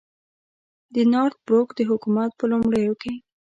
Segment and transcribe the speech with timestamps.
[0.93, 3.13] د نارت بروک د حکومت په لومړیو کې.